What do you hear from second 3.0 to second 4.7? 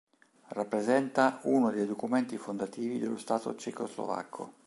Stato ceco-slovacco.